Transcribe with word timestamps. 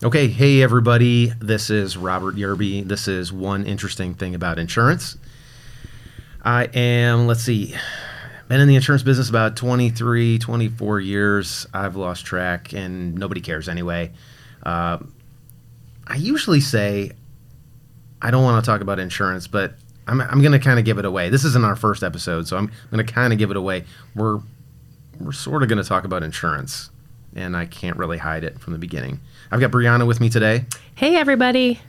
Okay, 0.00 0.28
hey 0.28 0.62
everybody. 0.62 1.32
This 1.40 1.70
is 1.70 1.96
Robert 1.96 2.36
Yerby. 2.36 2.86
This 2.86 3.08
is 3.08 3.32
one 3.32 3.66
interesting 3.66 4.14
thing 4.14 4.32
about 4.32 4.56
insurance. 4.56 5.18
I 6.40 6.66
am, 6.66 7.26
let's 7.26 7.42
see, 7.42 7.74
been 8.46 8.60
in 8.60 8.68
the 8.68 8.76
insurance 8.76 9.02
business 9.02 9.28
about 9.28 9.56
23, 9.56 10.38
24 10.38 11.00
years. 11.00 11.66
I've 11.74 11.96
lost 11.96 12.24
track 12.24 12.72
and 12.72 13.16
nobody 13.16 13.40
cares 13.40 13.68
anyway. 13.68 14.12
Uh, 14.62 14.98
I 16.06 16.14
usually 16.14 16.60
say 16.60 17.10
I 18.22 18.30
don't 18.30 18.44
want 18.44 18.64
to 18.64 18.70
talk 18.70 18.82
about 18.82 19.00
insurance, 19.00 19.48
but 19.48 19.74
I'm, 20.06 20.20
I'm 20.20 20.40
going 20.42 20.52
to 20.52 20.60
kind 20.60 20.78
of 20.78 20.84
give 20.84 20.98
it 20.98 21.06
away. 21.06 21.28
This 21.28 21.44
isn't 21.44 21.64
our 21.64 21.74
first 21.74 22.04
episode, 22.04 22.46
so 22.46 22.56
I'm 22.56 22.70
going 22.92 23.04
to 23.04 23.12
kind 23.12 23.32
of 23.32 23.38
give 23.40 23.50
it 23.50 23.56
away. 23.56 23.84
We're 24.14 24.38
we're 25.18 25.32
sort 25.32 25.64
of 25.64 25.68
going 25.68 25.82
to 25.82 25.88
talk 25.88 26.04
about 26.04 26.22
insurance, 26.22 26.90
and 27.38 27.56
I 27.56 27.66
can't 27.66 27.96
really 27.96 28.18
hide 28.18 28.42
it 28.44 28.58
from 28.60 28.72
the 28.72 28.78
beginning. 28.78 29.20
I've 29.50 29.60
got 29.60 29.70
Brianna 29.70 30.06
with 30.06 30.20
me 30.20 30.28
today, 30.28 30.64
Hey, 30.94 31.14
everybody. 31.16 31.80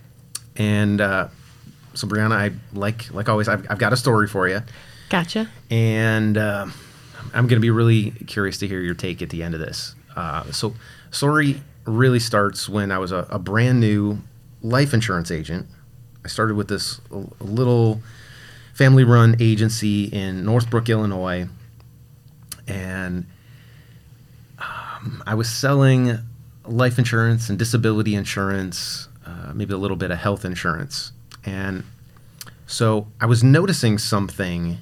and 0.55 1.02
uh, 1.02 1.27
so 1.95 2.07
Brianna, 2.07 2.34
I 2.34 2.52
like 2.73 3.12
like 3.13 3.27
always, 3.30 3.48
I've, 3.48 3.66
I've 3.70 3.80
got 3.80 3.91
a 3.93 3.98
story 3.98 4.27
for 4.27 4.48
you, 4.48 4.62
Gotcha. 5.09 5.49
and 5.71 6.38
uh, 6.38 6.67
I'm 7.34 7.48
going 7.48 7.57
to 7.57 7.59
be 7.59 7.71
really 7.71 8.12
curious 8.27 8.57
to 8.59 8.67
hear 8.67 8.80
your 8.80 8.93
take 8.95 9.21
at 9.21 9.30
the 9.30 9.43
end 9.43 9.54
of 9.55 9.59
this. 9.59 9.95
Uh, 10.16 10.49
so, 10.52 10.73
story 11.12 11.62
really 11.85 12.20
starts 12.20 12.70
when 12.70 12.91
I 12.91 12.98
was 12.99 13.12
a, 13.12 13.26
a 13.29 13.40
brand 13.40 13.79
new 13.79 14.20
life 14.62 14.93
insurance 14.93 15.31
agent. 15.31 15.66
I 16.23 16.27
started 16.27 16.55
with 16.55 16.68
this 16.68 16.99
l- 17.12 17.34
little 17.40 18.02
family-run 18.73 19.38
agency 19.40 20.05
in 20.05 20.45
Northbrook, 20.45 20.88
Illinois, 20.90 21.48
and 22.68 23.26
I 25.26 25.35
was 25.35 25.49
selling 25.49 26.17
life 26.66 26.98
insurance 26.99 27.49
and 27.49 27.57
disability 27.57 28.16
insurance, 28.16 29.07
uh, 29.26 29.52
maybe 29.53 29.73
a 29.73 29.77
little 29.77 29.98
bit 29.98 30.12
of 30.12 30.17
health 30.17 30.45
insurance, 30.45 31.12
and 31.46 31.84
so 32.68 33.07
I 33.20 33.26
was 33.26 33.43
noticing 33.43 33.98
something 33.98 34.77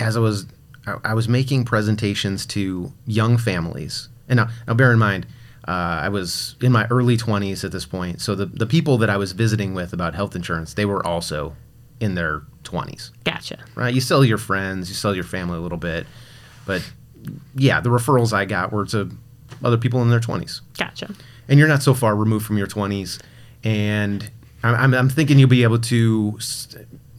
as 0.00 0.16
I 0.16 0.20
was 0.20 0.46
I, 0.86 0.96
I 1.04 1.14
was 1.14 1.28
making 1.28 1.64
presentations 1.64 2.46
to 2.46 2.92
young 3.06 3.36
families. 3.36 4.08
And 4.28 4.38
now, 4.38 4.48
now 4.66 4.74
bear 4.74 4.92
in 4.92 4.98
mind, 4.98 5.26
uh, 5.66 5.70
I 6.02 6.08
was 6.08 6.56
in 6.62 6.72
my 6.72 6.86
early 6.86 7.16
20s 7.16 7.62
at 7.64 7.72
this 7.72 7.84
point. 7.84 8.20
So 8.20 8.34
the, 8.34 8.46
the 8.46 8.66
people 8.66 8.98
that 8.98 9.10
I 9.10 9.16
was 9.16 9.32
visiting 9.32 9.74
with 9.74 9.92
about 9.92 10.14
health 10.14 10.34
insurance, 10.34 10.74
they 10.74 10.86
were 10.86 11.04
also 11.06 11.56
in 12.00 12.14
their 12.14 12.42
20s, 12.64 13.10
Gotcha. 13.24 13.58
right? 13.74 13.92
You 13.92 14.00
sell 14.00 14.24
your 14.24 14.38
friends, 14.38 14.88
you 14.88 14.94
sell 14.94 15.14
your 15.14 15.24
family 15.24 15.58
a 15.58 15.60
little 15.60 15.78
bit. 15.78 16.06
But 16.64 16.88
yeah, 17.54 17.80
the 17.80 17.90
referrals 17.90 18.32
I 18.32 18.44
got 18.44 18.72
were 18.72 18.86
to 18.86 19.10
other 19.64 19.76
people 19.78 20.02
in 20.02 20.10
their 20.10 20.20
20s 20.20 20.60
Gotcha. 20.76 21.12
and 21.48 21.58
you're 21.58 21.68
not 21.68 21.82
so 21.82 21.94
far 21.94 22.14
removed 22.14 22.44
from 22.46 22.58
your 22.58 22.66
20s 22.66 23.18
and 23.64 24.30
i'm, 24.62 24.74
I'm, 24.74 24.94
I'm 24.94 25.08
thinking 25.08 25.38
you'll 25.38 25.48
be 25.48 25.62
able 25.64 25.78
to 25.80 26.38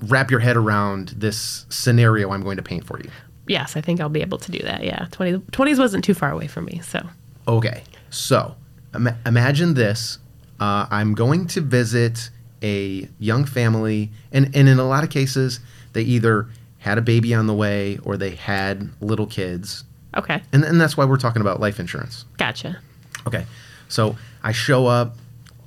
wrap 0.04 0.32
your 0.32 0.40
head 0.40 0.56
around 0.56 1.10
this 1.18 1.66
scenario 1.70 2.32
i'm 2.32 2.42
going 2.44 2.58
to 2.58 2.64
paint 2.64 2.86
for 2.86 3.00
you 3.00 3.10
Yes, 3.48 3.76
I 3.76 3.82
think 3.82 4.00
I'll 4.00 4.10
be 4.10 4.22
able 4.22 4.38
to 4.38 4.52
do 4.52 4.60
that. 4.60 4.84
Yeah. 4.84 5.08
20, 5.10 5.40
20s 5.40 5.80
wasn't 5.80 6.04
too 6.04 6.14
far 6.14 6.32
away 6.32 6.46
from 6.46 6.66
me. 6.66 6.82
So, 6.84 7.02
okay 7.48 7.82
so 8.12 8.56
Im- 8.94 9.10
imagine 9.26 9.74
this 9.74 10.20
uh, 10.60 10.86
i'm 10.92 11.16
going 11.16 11.48
to 11.48 11.62
visit 11.62 12.30
a 12.62 13.10
young 13.18 13.46
family 13.46 14.12
and, 14.32 14.56
and 14.56 14.70
in 14.70 14.78
a 14.78 14.84
lot 14.88 15.04
of 15.04 15.10
cases 15.10 15.60
they 15.94 16.04
either 16.04 16.48
had 16.78 16.98
a 17.00 17.02
baby 17.02 17.34
on 17.34 17.48
the 17.48 17.54
way 17.56 17.98
or 18.04 18.18
they 18.18 18.36
had 18.36 18.90
little 19.02 19.26
kids 19.26 19.84
okay. 20.16 20.42
and, 20.52 20.64
and 20.64 20.80
that's 20.80 20.98
why 20.98 21.06
we're 21.06 21.18
talking 21.18 21.42
about 21.42 21.60
life 21.60 21.80
insurance 21.80 22.26
Gotcha. 22.38 22.80
Okay. 23.28 23.46
So 23.88 24.18
I 24.44 24.52
show 24.52 24.88
up 24.88 25.18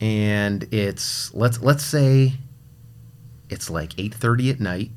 and 0.01 0.65
it's 0.73 1.33
let's 1.35 1.61
let's 1.61 1.85
say 1.85 2.35
it's 3.49 3.71
like 3.71 3.91
8:30 3.91 4.51
at 4.51 4.61
night. 4.61 4.91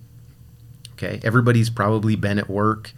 Okay? 0.93 1.19
Everybody's 1.23 1.69
probably 1.69 2.15
been 2.15 2.39
at 2.39 2.49
work. 2.49 2.93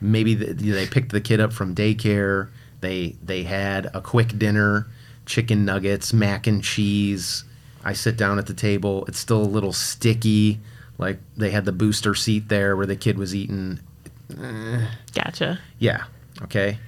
Maybe 0.00 0.34
the, 0.34 0.52
they 0.54 0.86
picked 0.86 1.12
the 1.12 1.20
kid 1.20 1.40
up 1.40 1.52
from 1.52 1.74
daycare. 1.74 2.48
They 2.80 3.16
they 3.22 3.42
had 3.42 3.90
a 3.94 4.00
quick 4.00 4.38
dinner, 4.38 4.88
chicken 5.26 5.64
nuggets, 5.64 6.12
mac 6.12 6.46
and 6.46 6.62
cheese. 6.62 7.44
I 7.84 7.92
sit 7.92 8.16
down 8.16 8.38
at 8.38 8.46
the 8.46 8.54
table. 8.54 9.04
It's 9.06 9.18
still 9.18 9.42
a 9.42 9.44
little 9.44 9.72
sticky. 9.72 10.60
Like 10.98 11.18
they 11.36 11.50
had 11.50 11.64
the 11.64 11.72
booster 11.72 12.14
seat 12.14 12.48
there 12.48 12.76
where 12.76 12.86
the 12.86 12.96
kid 12.96 13.18
was 13.18 13.34
eating 13.34 13.80
Uh, 14.38 14.86
gotcha. 15.14 15.58
yeah. 15.78 16.04
Okay. 16.42 16.78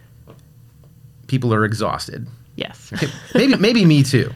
People 1.26 1.53
are 1.54 1.64
exhausted. 1.64 2.26
Yes. 2.56 2.92
maybe 3.34 3.56
maybe 3.56 3.84
me 3.84 4.03
too. 4.03 4.32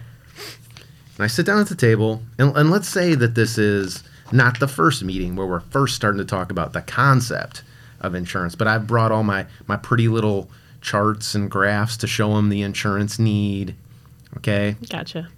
And 1.16 1.24
I 1.24 1.26
sit 1.28 1.46
down 1.46 1.60
at 1.60 1.68
the 1.68 1.74
table, 1.74 2.22
and, 2.38 2.54
and 2.56 2.70
let's 2.70 2.88
say 2.88 3.14
that 3.14 3.34
this 3.34 3.56
is 3.58 4.02
not 4.32 4.60
the 4.60 4.68
first 4.68 5.02
meeting 5.02 5.36
where 5.36 5.46
we're 5.46 5.60
first 5.60 5.94
starting 5.96 6.18
to 6.18 6.24
talk 6.24 6.50
about 6.50 6.72
the 6.72 6.82
concept 6.82 7.62
of 8.00 8.14
insurance, 8.14 8.54
but 8.54 8.68
I've 8.68 8.86
brought 8.86 9.12
all 9.12 9.22
my 9.22 9.46
my 9.66 9.76
pretty 9.76 10.08
little 10.08 10.50
charts 10.80 11.34
and 11.34 11.50
graphs 11.50 11.96
to 11.98 12.06
show 12.06 12.34
them 12.34 12.48
the 12.48 12.62
insurance 12.62 13.18
need. 13.18 13.74
Okay, 14.36 14.76
Gotcha. 14.90 15.28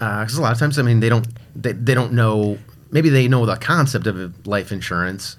Uh, 0.00 0.20
because 0.20 0.38
a 0.38 0.42
lot 0.42 0.52
of 0.52 0.58
times, 0.58 0.78
I 0.78 0.82
mean, 0.82 1.00
they 1.00 1.08
don't 1.08 1.26
they, 1.56 1.72
they 1.72 1.94
don't 1.94 2.12
know. 2.12 2.58
Maybe 2.90 3.08
they 3.10 3.26
know 3.28 3.44
the 3.46 3.56
concept 3.56 4.06
of 4.06 4.46
life 4.46 4.70
insurance. 4.72 5.36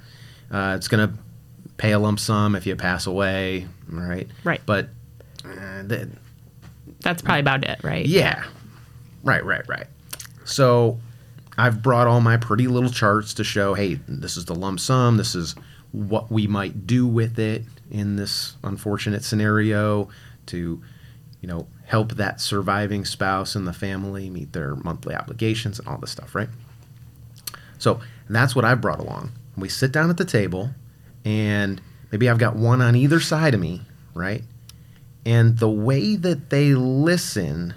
Uh, 0.51 0.73
it's 0.77 0.87
gonna 0.87 1.13
pay 1.77 1.91
a 1.91 1.99
lump 1.99 2.19
sum 2.19 2.55
if 2.55 2.65
you 2.65 2.75
pass 2.75 3.07
away, 3.07 3.67
right? 3.87 4.27
Right. 4.43 4.61
But 4.65 4.89
uh, 5.45 5.83
the, 5.83 6.09
That's 7.01 7.21
probably 7.21 7.39
about 7.41 7.63
it, 7.63 7.79
right? 7.83 8.05
yeah. 8.05 8.43
Right, 9.23 9.43
right, 9.43 9.67
right. 9.67 9.87
So 10.45 10.99
I've 11.57 11.81
brought 11.81 12.07
all 12.07 12.21
my 12.21 12.37
pretty 12.37 12.67
little 12.67 12.89
charts 12.89 13.33
to 13.35 13.43
show 13.43 13.73
hey, 13.73 13.95
this 14.07 14.37
is 14.37 14.45
the 14.45 14.55
lump 14.55 14.79
sum, 14.79 15.17
this 15.17 15.35
is 15.35 15.55
what 15.91 16.31
we 16.31 16.47
might 16.47 16.85
do 16.87 17.07
with 17.07 17.39
it 17.39 17.63
in 17.91 18.15
this 18.15 18.55
unfortunate 18.63 19.23
scenario 19.23 20.09
to, 20.45 20.81
you 21.41 21.47
know, 21.47 21.67
help 21.85 22.13
that 22.13 22.39
surviving 22.39 23.03
spouse 23.03 23.55
and 23.55 23.67
the 23.67 23.73
family 23.73 24.29
meet 24.29 24.53
their 24.53 24.75
monthly 24.75 25.15
obligations 25.15 25.79
and 25.79 25.87
all 25.87 25.97
this 25.97 26.11
stuff, 26.11 26.35
right? 26.35 26.49
So 27.79 27.99
that's 28.29 28.55
what 28.55 28.65
I've 28.65 28.81
brought 28.81 28.99
along. 28.99 29.31
We 29.59 29.69
sit 29.69 29.91
down 29.91 30.09
at 30.09 30.17
the 30.17 30.25
table, 30.25 30.71
and 31.25 31.81
maybe 32.11 32.29
I've 32.29 32.37
got 32.37 32.55
one 32.55 32.81
on 32.81 32.95
either 32.95 33.19
side 33.19 33.53
of 33.53 33.59
me, 33.59 33.81
right? 34.13 34.43
And 35.25 35.57
the 35.57 35.69
way 35.69 36.15
that 36.15 36.49
they 36.49 36.73
listen 36.73 37.73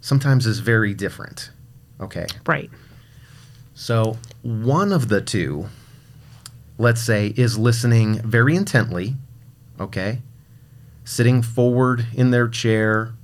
sometimes 0.00 0.46
is 0.46 0.58
very 0.58 0.94
different. 0.94 1.50
Okay. 2.00 2.26
Right. 2.46 2.70
So 3.74 4.18
one 4.42 4.92
of 4.92 5.08
the 5.08 5.20
two, 5.20 5.68
let's 6.78 7.00
say, 7.00 7.32
is 7.36 7.58
listening 7.58 8.20
very 8.20 8.54
intently, 8.54 9.14
okay? 9.80 10.20
Sitting 11.04 11.42
forward 11.42 12.06
in 12.14 12.30
their 12.30 12.48
chair, 12.48 13.14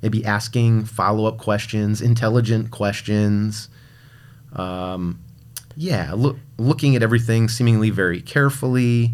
maybe 0.00 0.24
asking 0.24 0.84
follow 0.84 1.26
up 1.26 1.38
questions, 1.38 2.00
intelligent 2.00 2.70
questions. 2.70 3.68
Um, 4.52 5.20
yeah, 5.76 6.12
look, 6.14 6.38
looking 6.58 6.96
at 6.96 7.02
everything 7.02 7.48
seemingly 7.48 7.90
very 7.90 8.20
carefully. 8.20 9.12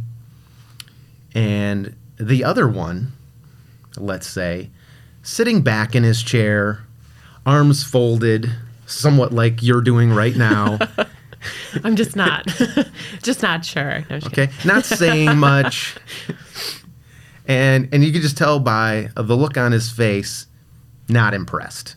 And 1.35 1.97
the 2.19 2.45
other 2.45 2.69
one, 2.69 3.13
let's 3.97 4.29
say, 4.29 4.71
sitting 5.23 5.63
back 5.63 5.95
in 5.95 6.05
his 6.05 6.23
chair, 6.23 6.85
arms 7.45 7.83
folded, 7.83 8.51
somewhat 8.87 9.33
like 9.33 9.63
you're 9.63 9.81
doing 9.81 10.13
right 10.13 10.37
now. 10.37 10.79
I'm 11.85 11.97
just 11.97 12.15
not, 12.15 12.47
just 13.23 13.43
not 13.43 13.65
sure. 13.65 14.05
No, 14.09 14.21
just 14.21 14.27
okay, 14.29 14.51
not 14.65 14.85
saying 14.85 15.37
much, 15.39 15.97
and 17.49 17.89
and 17.93 18.05
you 18.05 18.13
can 18.13 18.23
just 18.23 18.37
tell 18.39 18.61
by 18.61 19.09
the 19.17 19.37
look 19.37 19.57
on 19.57 19.73
his 19.73 19.91
face, 19.91 20.47
not 21.09 21.35
impressed. 21.35 21.97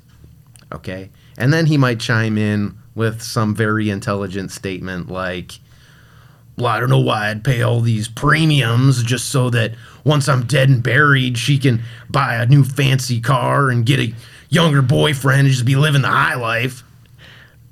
Okay, 0.74 1.12
and 1.38 1.54
then 1.54 1.68
he 1.68 1.78
might 1.78 2.00
chime 2.00 2.39
in 2.39 2.75
with 2.95 3.21
some 3.21 3.53
very 3.53 3.89
intelligent 3.89 4.51
statement 4.51 5.09
like, 5.09 5.59
"Well, 6.57 6.68
I 6.68 6.80
don't 6.80 6.89
know 6.89 7.00
why 7.00 7.30
I'd 7.30 7.44
pay 7.44 7.62
all 7.62 7.81
these 7.81 8.07
premiums 8.07 9.03
just 9.03 9.30
so 9.30 9.50
that 9.51 9.74
once 10.03 10.27
I'm 10.27 10.45
dead 10.45 10.69
and 10.69 10.81
buried, 10.81 11.38
she 11.38 11.57
can 11.57 11.83
buy 12.09 12.36
a 12.36 12.45
new 12.45 12.63
fancy 12.63 13.19
car 13.19 13.69
and 13.69 13.86
get 13.86 14.00
a 14.00 14.13
younger 14.50 14.81
boyfriend 14.81 15.42
and 15.42 15.50
just 15.50 15.65
be 15.65 15.75
living 15.75 16.01
the 16.01 16.07
high 16.07 16.36
life." 16.36 16.83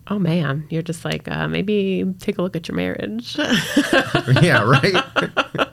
Oh 0.08 0.20
man, 0.20 0.68
you're 0.70 0.82
just 0.82 1.06
like 1.06 1.28
uh, 1.30 1.48
maybe 1.48 2.06
take 2.20 2.38
a 2.38 2.42
look 2.42 2.56
at 2.56 2.68
your 2.68 2.76
marriage. 2.76 3.38
yeah, 4.42 4.64
right. 4.64 4.94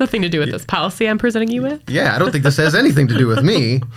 Nothing 0.00 0.22
to 0.22 0.28
do 0.28 0.38
with 0.38 0.50
this 0.50 0.64
policy 0.64 1.06
I'm 1.06 1.18
presenting 1.18 1.50
you 1.50 1.62
with. 1.62 1.82
Yeah, 1.88 2.14
I 2.14 2.18
don't 2.18 2.30
think 2.30 2.44
this 2.44 2.56
has 2.56 2.74
anything 2.74 3.08
to 3.08 3.18
do 3.18 3.26
with 3.26 3.42
me. 3.42 3.82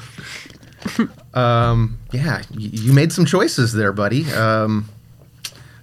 Um, 1.33 1.97
yeah, 2.11 2.41
y- 2.51 2.69
you 2.71 2.93
made 2.93 3.11
some 3.13 3.25
choices 3.25 3.73
there, 3.73 3.93
buddy. 3.93 4.25
Um, 4.33 4.89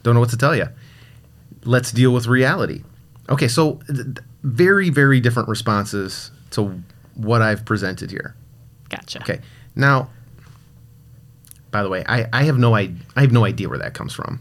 don't 0.03 0.15
know 0.15 0.21
what 0.21 0.31
to 0.31 0.37
tell 0.37 0.55
you. 0.57 0.67
Let's 1.65 1.91
deal 1.93 2.13
with 2.13 2.27
reality. 2.27 2.83
Okay, 3.29 3.49
so 3.49 3.81
th- 3.87 4.07
very, 4.43 4.91
very 4.91 5.21
different 5.21 5.49
responses 5.49 6.31
to 6.51 6.83
what 7.15 7.43
I've 7.43 7.65
presented 7.65 8.11
here. 8.11 8.35
Gotcha. 8.89 9.21
Okay. 9.21 9.41
Now, 9.77 10.11
by 11.71 11.83
the 11.83 11.89
way, 11.89 12.05
I, 12.09 12.27
I 12.33 12.45
have 12.45 12.59
no 12.59 12.75
I, 12.75 12.93
I 13.17 13.21
have 13.21 13.33
no 13.33 13.45
idea 13.45 13.69
where 13.69 13.79
that 13.79 13.95
comes 13.95 14.13
from. 14.15 14.41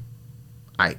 I 0.79 0.95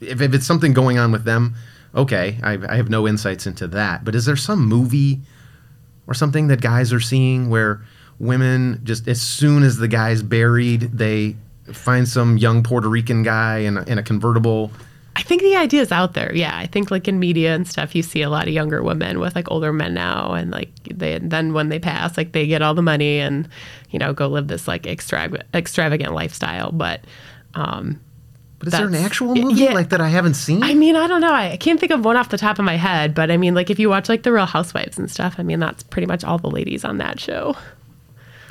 if, 0.00 0.20
if 0.20 0.34
it's 0.34 0.46
something 0.46 0.72
going 0.72 0.98
on 0.98 1.12
with 1.12 1.24
them, 1.24 1.54
okay, 1.94 2.38
I, 2.42 2.58
I 2.68 2.76
have 2.76 2.88
no 2.88 3.06
insights 3.08 3.46
into 3.46 3.66
that. 3.68 4.04
But 4.04 4.14
is 4.14 4.24
there 4.26 4.36
some 4.36 4.66
movie 4.66 5.20
or 6.06 6.14
something 6.14 6.48
that 6.48 6.60
guys 6.60 6.92
are 6.92 7.00
seeing 7.00 7.50
where 7.50 7.82
women 8.18 8.80
just 8.84 9.08
as 9.08 9.20
soon 9.20 9.62
as 9.62 9.76
the 9.76 9.88
guy's 9.88 10.22
buried, 10.22 10.80
they 10.80 11.36
find 11.72 12.08
some 12.08 12.36
young 12.38 12.62
Puerto 12.62 12.88
Rican 12.88 13.22
guy 13.22 13.58
in 13.58 13.76
a, 13.76 13.82
in 13.84 13.98
a 13.98 14.02
convertible? 14.02 14.70
I 15.16 15.22
think 15.22 15.40
the 15.40 15.56
idea 15.56 15.80
is 15.80 15.90
out 15.90 16.12
there. 16.12 16.32
Yeah, 16.34 16.56
I 16.56 16.66
think 16.66 16.90
like 16.90 17.08
in 17.08 17.18
media 17.18 17.54
and 17.54 17.66
stuff, 17.66 17.94
you 17.94 18.02
see 18.02 18.20
a 18.20 18.28
lot 18.28 18.48
of 18.48 18.52
younger 18.52 18.82
women 18.82 19.18
with 19.18 19.34
like 19.34 19.50
older 19.50 19.72
men 19.72 19.94
now, 19.94 20.32
and 20.32 20.50
like 20.50 20.70
they 20.84 21.18
then 21.18 21.54
when 21.54 21.70
they 21.70 21.78
pass, 21.78 22.18
like 22.18 22.32
they 22.32 22.46
get 22.46 22.60
all 22.60 22.74
the 22.74 22.82
money 22.82 23.18
and 23.18 23.48
you 23.90 23.98
know 23.98 24.12
go 24.12 24.28
live 24.28 24.48
this 24.48 24.68
like 24.68 24.86
extravagant 24.86 25.48
extravagant 25.54 26.12
lifestyle. 26.12 26.70
But 26.70 27.00
um, 27.54 27.98
But 28.58 28.68
is 28.68 28.72
there 28.74 28.86
an 28.86 28.94
actual 28.94 29.34
movie 29.34 29.62
yeah. 29.62 29.72
like 29.72 29.88
that 29.88 30.02
I 30.02 30.08
haven't 30.10 30.34
seen? 30.34 30.62
I 30.62 30.74
mean, 30.74 30.96
I 30.96 31.06
don't 31.06 31.22
know. 31.22 31.32
I 31.32 31.56
can't 31.56 31.80
think 31.80 31.92
of 31.92 32.04
one 32.04 32.18
off 32.18 32.28
the 32.28 32.36
top 32.36 32.58
of 32.58 32.66
my 32.66 32.76
head, 32.76 33.14
but 33.14 33.30
I 33.30 33.38
mean, 33.38 33.54
like 33.54 33.70
if 33.70 33.78
you 33.78 33.88
watch 33.88 34.10
like 34.10 34.22
the 34.22 34.32
Real 34.32 34.44
Housewives 34.44 34.98
and 34.98 35.10
stuff, 35.10 35.36
I 35.38 35.42
mean 35.42 35.60
that's 35.60 35.82
pretty 35.82 36.06
much 36.06 36.24
all 36.24 36.36
the 36.36 36.50
ladies 36.50 36.84
on 36.84 36.98
that 36.98 37.18
show. 37.18 37.56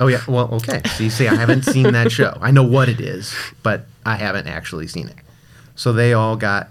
Oh 0.00 0.08
yeah. 0.08 0.22
Well, 0.28 0.48
okay. 0.54 0.82
So 0.96 1.04
you 1.04 1.10
see, 1.10 1.26
I 1.28 1.34
haven't 1.34 1.62
seen 1.62 1.92
that 1.92 2.12
show. 2.12 2.36
I 2.40 2.50
know 2.50 2.62
what 2.62 2.88
it 2.88 3.00
is, 3.00 3.34
but 3.62 3.86
I 4.04 4.16
haven't 4.16 4.46
actually 4.46 4.86
seen 4.86 5.08
it. 5.08 5.16
So 5.74 5.92
they 5.92 6.12
all 6.12 6.36
got. 6.36 6.68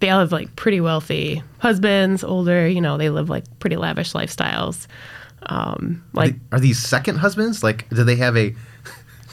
They 0.00 0.10
all 0.10 0.20
have 0.20 0.32
like 0.32 0.54
pretty 0.56 0.80
wealthy 0.80 1.42
husbands, 1.58 2.24
older. 2.24 2.66
You 2.66 2.80
know, 2.80 2.96
they 2.96 3.10
live 3.10 3.28
like 3.28 3.44
pretty 3.58 3.76
lavish 3.76 4.12
lifestyles. 4.12 4.86
Um, 5.44 6.02
like 6.14 6.36
are 6.52 6.60
these 6.60 6.78
second 6.78 7.16
husbands? 7.16 7.62
Like, 7.62 7.88
do 7.90 8.04
they 8.04 8.16
have 8.16 8.36
a? 8.36 8.54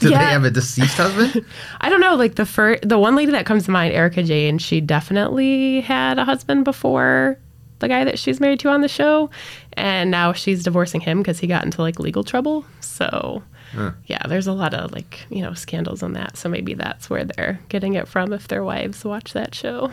Do 0.00 0.08
they 0.08 0.16
have 0.16 0.42
a 0.42 0.50
deceased 0.50 0.96
husband? 0.96 1.46
I 1.80 1.88
don't 1.88 2.00
know, 2.00 2.16
like 2.16 2.34
the 2.34 2.44
first, 2.44 2.88
the 2.88 2.98
one 2.98 3.14
lady 3.14 3.30
that 3.30 3.46
comes 3.46 3.66
to 3.66 3.70
mind, 3.70 3.94
Erika 3.94 4.24
Jayne, 4.24 4.58
she 4.58 4.80
definitely 4.80 5.80
had 5.80 6.18
a 6.18 6.24
husband 6.24 6.64
before 6.64 7.38
the 7.82 7.88
guy 7.88 8.02
that 8.04 8.18
she's 8.18 8.40
married 8.40 8.60
to 8.60 8.70
on 8.70 8.80
the 8.80 8.88
show, 8.88 9.28
and 9.74 10.10
now 10.10 10.32
she's 10.32 10.64
divorcing 10.64 11.02
him 11.02 11.18
because 11.18 11.38
he 11.38 11.46
got 11.46 11.64
into 11.64 11.82
like 11.82 11.98
legal 11.98 12.24
trouble. 12.24 12.64
So, 12.80 13.42
yeah, 14.06 14.26
there's 14.26 14.46
a 14.46 14.52
lot 14.52 14.72
of 14.74 14.92
like 14.92 15.20
you 15.30 15.42
know 15.42 15.52
scandals 15.54 16.02
on 16.02 16.14
that. 16.14 16.36
So 16.38 16.48
maybe 16.48 16.72
that's 16.74 17.10
where 17.10 17.24
they're 17.24 17.58
getting 17.68 17.94
it 17.94 18.08
from 18.08 18.32
if 18.32 18.48
their 18.48 18.64
wives 18.64 19.04
watch 19.04 19.34
that 19.34 19.54
show. 19.54 19.92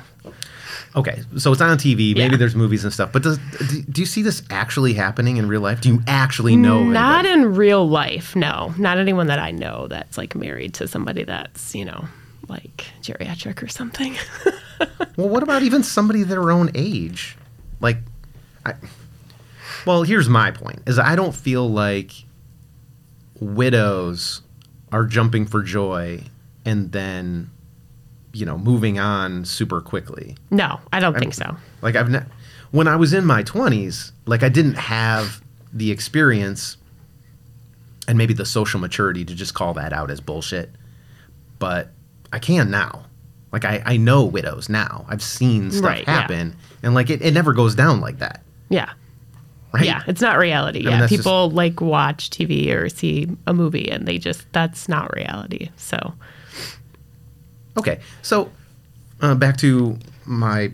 Okay, 0.96 1.22
so 1.38 1.52
it's 1.52 1.62
on 1.62 1.78
TV. 1.78 2.14
Maybe 2.16 2.22
Yeah. 2.34 2.38
there's 2.38 2.56
movies 2.56 2.84
and 2.84 2.92
stuff. 2.94 3.12
But 3.12 3.24
does 3.24 3.38
do, 3.70 3.82
do 3.84 4.02
you 4.02 4.06
see 4.06 4.22
this 4.22 4.42
actually 4.50 4.94
happening 4.94 5.38
in 5.38 5.48
real 5.48 5.62
life? 5.62 5.82
Do 5.82 5.90
you 5.90 6.02
actually 6.08 6.56
know? 6.56 6.84
Not 6.84 7.26
anybody? 7.26 7.50
in 7.52 7.56
real 7.56 7.88
life, 7.90 8.36
no. 8.36 8.74
Not 8.78 8.98
anyone 8.98 9.28
that 9.28 9.40
I 9.40 9.52
know 9.52 9.88
that's 9.88 10.18
like 10.18 10.36
married 10.36 10.74
to 10.76 10.88
somebody 10.88 11.24
that's 11.24 11.74
you 11.76 11.86
know 11.86 12.06
like 12.48 12.86
geriatric 13.02 13.62
or 13.64 13.68
something. 13.68 14.16
Well, 15.18 15.28
what 15.28 15.44
about 15.44 15.64
even 15.64 15.84
somebody 15.84 16.24
their 16.24 16.50
own 16.52 16.72
age? 16.74 17.36
Like, 17.80 17.98
I. 18.66 18.74
Well, 19.86 20.04
here's 20.04 20.30
my 20.30 20.52
point: 20.52 20.84
is 20.88 21.00
I 21.00 21.16
don't 21.16 21.34
feel 21.34 21.70
like 21.70 22.12
widows 23.40 24.42
are 24.92 25.06
jumping 25.06 25.46
for 25.46 25.64
joy 25.64 26.22
and 26.66 26.92
then, 26.92 27.50
you 28.34 28.46
know, 28.46 28.58
moving 28.58 29.00
on 29.00 29.46
super 29.46 29.82
quickly. 29.82 30.36
no, 30.52 30.80
I 30.92 31.00
don't 31.00 31.18
think 31.18 31.34
so. 31.34 31.56
Like 31.82 31.96
I've 31.96 32.10
ne- 32.10 32.26
when 32.72 32.88
I 32.88 32.96
was 32.96 33.14
in 33.14 33.26
my 33.26 33.44
20s, 33.44 34.12
like 34.26 34.44
I 34.44 34.50
didn't 34.50 34.76
have 34.76 35.42
the 35.72 35.92
experience 35.92 36.78
and 38.08 38.18
maybe 38.18 38.34
the 38.34 38.46
social 38.46 38.80
maturity 38.80 39.24
to 39.26 39.36
just 39.36 39.54
call 39.54 39.74
that 39.76 39.94
out 39.94 40.12
as 40.12 40.20
bullshit. 40.20 40.72
But 41.60 41.90
I 42.34 42.40
can 42.40 42.72
now. 42.72 43.06
Like 43.52 43.66
I, 43.66 43.82
I 43.86 43.98
know 43.98 44.24
widows 44.26 44.70
now. 44.70 45.06
I've 45.10 45.24
seen 45.24 45.72
stuff 45.72 45.86
Right, 45.86 46.04
yeah. 46.08 46.22
happen 46.22 46.56
and 46.84 46.94
like 46.94 47.10
it, 47.10 47.22
it 47.22 47.34
never 47.34 47.54
goes 47.54 47.76
down 47.76 48.00
like 48.02 48.20
that. 48.20 48.42
Yeah. 48.70 48.92
Right? 49.74 49.86
Yeah, 49.86 50.02
it's 50.08 50.22
not 50.22 50.38
reality. 50.38 50.80
mean, 50.80 50.90
Yeah, 50.92 51.00
that's 51.02 51.16
people 51.16 51.52
like 51.52 51.80
watch 51.82 52.30
TV 52.32 52.74
or 52.74 52.90
see 52.90 53.28
a 53.46 53.54
movie 53.54 53.90
and 53.90 54.08
they 54.08 54.18
just 54.18 54.52
that's 54.52 54.90
not 54.90 55.14
reality. 55.16 55.70
So, 55.78 56.14
Okay. 57.78 58.00
So 58.22 58.52
uh, 59.22 59.36
back 59.36 59.58
to 59.58 59.98
my 60.26 60.72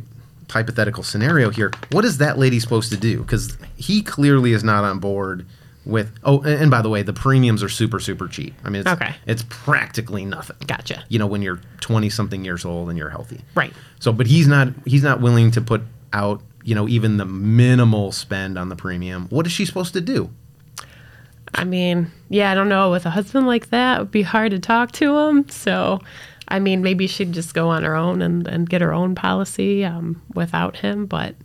hypothetical 0.49 1.03
scenario 1.03 1.49
here. 1.49 1.71
What 1.91 2.05
is 2.05 2.17
that 2.19 2.37
lady 2.37 2.59
supposed 2.59 2.91
to 2.91 2.97
do? 2.97 3.21
Because 3.21 3.57
he 3.75 4.01
clearly 4.01 4.53
is 4.53 4.63
not 4.63 4.83
on 4.83 4.99
board 4.99 5.45
with. 5.85 6.11
Oh, 6.23 6.41
and, 6.41 6.69
by 6.71 6.81
the 6.81 6.89
way, 6.89 7.01
the 7.03 7.13
premiums 7.13 7.61
are 7.63 7.69
super 7.69 7.99
super 7.99 8.27
cheap. 8.27 8.53
I 8.63 8.69
mean, 8.69 8.81
it's, 8.81 8.89
Okay. 8.89 9.15
it's 9.25 9.43
practically 9.49 10.25
nothing. 10.25 10.57
gotcha. 10.67 11.03
You 11.09 11.19
know, 11.19 11.27
when 11.27 11.41
you're 11.41 11.61
20 11.81 12.09
something 12.09 12.43
years 12.43 12.65
old 12.65 12.89
and 12.89 12.97
you're 12.97 13.09
healthy. 13.09 13.41
Right. 13.55 13.73
So, 13.99 14.11
but 14.11 14.27
he's 14.27 14.47
not 14.47 14.69
he's 14.85 15.03
not 15.03 15.21
willing 15.21 15.51
to 15.51 15.61
put 15.61 15.81
out 16.13 16.41
you 16.63 16.73
know 16.75 16.87
even 16.87 17.17
the 17.17 17.25
minimal 17.25 18.11
spend 18.11 18.57
on 18.57 18.69
the 18.69 18.75
premium. 18.75 19.27
What 19.29 19.45
is 19.45 19.51
she 19.51 19.65
supposed 19.65 19.93
to 19.93 20.01
do? 20.01 20.29
I 21.53 21.63
mean, 21.63 22.11
yeah, 22.29 22.51
I 22.51 22.55
don't 22.55 22.69
know. 22.69 22.91
With 22.91 23.05
a 23.05 23.09
husband 23.11 23.47
like 23.47 23.69
that, 23.69 23.97
it 23.97 23.99
would 24.01 24.11
be 24.11 24.23
hard 24.23 24.51
to 24.51 24.59
talk 24.59 24.91
to 24.93 25.15
him. 25.17 25.47
So, 25.47 26.01
I 26.49 26.59
mean, 26.59 26.81
maybe 26.81 27.07
she'd 27.07 27.31
just 27.31 27.53
go 27.53 27.69
on 27.69 27.83
her 27.83 27.95
own 27.95 28.21
and, 28.21 28.45
and 28.47 28.69
get 28.69 28.81
her 28.81 28.91
own 28.93 29.15
policy 29.15 29.85
um, 29.85 30.21
without 30.33 30.77
him. 30.77 31.05
But 31.05 31.35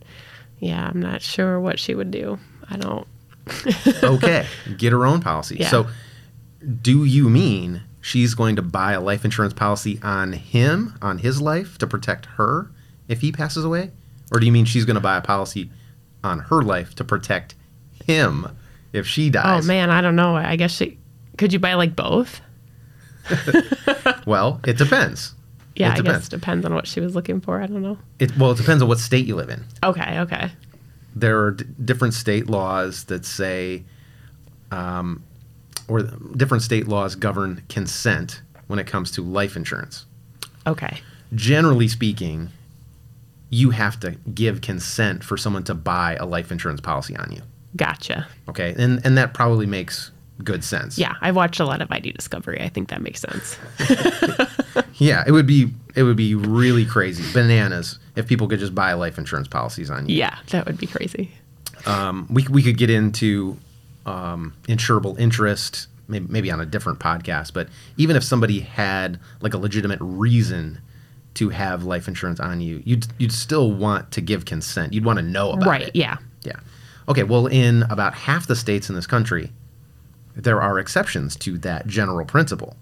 yeah, 0.58 0.88
I'm 0.88 1.00
not 1.00 1.22
sure 1.22 1.60
what 1.60 1.78
she 1.78 1.94
would 1.94 2.10
do. 2.10 2.38
I 2.68 2.76
don't. 2.76 3.06
okay, 4.02 4.46
get 4.76 4.92
her 4.92 5.04
own 5.06 5.20
policy. 5.20 5.56
Yeah. 5.60 5.68
So, 5.68 5.88
do 6.82 7.04
you 7.04 7.28
mean 7.28 7.82
she's 8.00 8.34
going 8.34 8.56
to 8.56 8.62
buy 8.62 8.92
a 8.92 9.00
life 9.00 9.24
insurance 9.24 9.52
policy 9.54 9.98
on 10.02 10.32
him, 10.32 10.96
on 11.02 11.18
his 11.18 11.40
life, 11.40 11.78
to 11.78 11.86
protect 11.86 12.26
her 12.36 12.70
if 13.08 13.20
he 13.20 13.32
passes 13.32 13.64
away? 13.64 13.90
Or 14.32 14.38
do 14.40 14.46
you 14.46 14.52
mean 14.52 14.64
she's 14.64 14.84
going 14.84 14.94
to 14.94 15.00
buy 15.00 15.16
a 15.16 15.20
policy 15.20 15.70
on 16.22 16.38
her 16.40 16.62
life 16.62 16.94
to 16.96 17.04
protect 17.04 17.54
him 18.04 18.46
if 18.92 19.06
she 19.06 19.30
dies? 19.30 19.64
Oh 19.64 19.66
man, 19.66 19.90
I 19.90 20.00
don't 20.00 20.16
know. 20.16 20.36
I 20.36 20.56
guess 20.56 20.70
she 20.72 20.98
could 21.36 21.52
you 21.52 21.58
buy 21.58 21.74
like 21.74 21.96
both? 21.96 22.40
Well, 24.26 24.60
it 24.66 24.76
depends. 24.78 25.34
Yeah, 25.74 25.88
It 25.88 25.92
I 25.92 25.96
depends. 25.96 26.18
guess 26.20 26.28
depends 26.28 26.64
on 26.66 26.74
what 26.74 26.86
she 26.86 27.00
was 27.00 27.14
looking 27.14 27.40
for. 27.40 27.60
I 27.60 27.66
don't 27.66 27.82
know. 27.82 27.98
It, 28.18 28.36
well, 28.36 28.50
it 28.52 28.58
depends 28.58 28.82
on 28.82 28.88
what 28.88 28.98
state 28.98 29.26
you 29.26 29.34
live 29.34 29.48
in. 29.48 29.64
Okay, 29.82 30.20
okay. 30.20 30.50
There 31.14 31.40
are 31.44 31.50
d- 31.52 31.64
different 31.84 32.14
state 32.14 32.48
laws 32.48 33.04
that 33.04 33.24
say, 33.24 33.84
um, 34.70 35.22
or 35.88 36.02
different 36.02 36.62
state 36.62 36.86
laws 36.88 37.14
govern 37.14 37.62
consent 37.68 38.42
when 38.66 38.78
it 38.78 38.86
comes 38.86 39.10
to 39.12 39.22
life 39.22 39.56
insurance. 39.56 40.06
Okay. 40.66 41.00
Generally 41.34 41.88
speaking, 41.88 42.48
you 43.50 43.70
have 43.70 43.98
to 44.00 44.12
give 44.32 44.60
consent 44.60 45.24
for 45.24 45.36
someone 45.36 45.64
to 45.64 45.74
buy 45.74 46.16
a 46.16 46.24
life 46.26 46.52
insurance 46.52 46.80
policy 46.80 47.16
on 47.16 47.32
you. 47.32 47.42
Gotcha. 47.76 48.26
Okay, 48.48 48.74
and 48.78 49.04
and 49.04 49.16
that 49.16 49.34
probably 49.34 49.66
makes 49.66 50.10
good 50.42 50.64
sense. 50.64 50.98
Yeah, 50.98 51.14
I've 51.20 51.36
watched 51.36 51.60
a 51.60 51.64
lot 51.64 51.82
of 51.82 51.90
ID 51.90 52.12
Discovery. 52.12 52.60
I 52.60 52.68
think 52.68 52.88
that 52.88 53.02
makes 53.02 53.20
sense. 53.20 53.56
yeah. 55.00 55.24
It 55.26 55.32
would 55.32 55.46
be 55.46 55.72
it 55.94 56.04
would 56.04 56.16
be 56.16 56.34
really 56.34 56.86
crazy, 56.86 57.24
bananas, 57.32 57.98
if 58.16 58.26
people 58.26 58.48
could 58.48 58.60
just 58.60 58.74
buy 58.74 58.92
life 58.92 59.18
insurance 59.18 59.48
policies 59.48 59.90
on 59.90 60.08
you. 60.08 60.16
Yeah, 60.16 60.38
that 60.50 60.66
would 60.66 60.78
be 60.78 60.86
crazy. 60.86 61.32
Um, 61.86 62.26
we 62.30 62.46
we 62.48 62.62
could 62.62 62.78
get 62.78 62.90
into 62.90 63.56
um, 64.06 64.54
insurable 64.68 65.18
interest 65.18 65.88
maybe, 66.10 66.26
maybe 66.28 66.50
on 66.50 66.60
a 66.60 66.66
different 66.66 66.98
podcast, 66.98 67.54
but 67.54 67.68
even 67.96 68.16
if 68.16 68.24
somebody 68.24 68.60
had 68.60 69.18
like 69.40 69.54
a 69.54 69.58
legitimate 69.58 69.98
reason 70.00 70.80
to 71.34 71.50
have 71.50 71.84
life 71.84 72.08
insurance 72.08 72.40
on 72.40 72.60
you, 72.60 72.82
you'd 72.84 73.06
you'd 73.18 73.32
still 73.32 73.72
want 73.72 74.10
to 74.12 74.20
give 74.20 74.44
consent. 74.44 74.92
You'd 74.92 75.04
want 75.04 75.18
to 75.18 75.24
know 75.24 75.52
about 75.52 75.68
right. 75.68 75.82
it. 75.82 75.84
Right. 75.84 75.96
Yeah. 75.96 76.16
Yeah. 76.42 76.56
Okay. 77.08 77.22
Well, 77.22 77.46
in 77.46 77.84
about 77.84 78.14
half 78.14 78.46
the 78.46 78.56
states 78.56 78.88
in 78.88 78.96
this 78.96 79.06
country, 79.06 79.52
there 80.34 80.60
are 80.60 80.78
exceptions 80.78 81.36
to 81.36 81.56
that 81.58 81.86
general 81.86 82.26
principle, 82.26 82.76